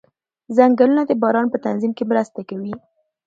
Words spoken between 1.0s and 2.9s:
د باران په تنظیم کې مرسته کوي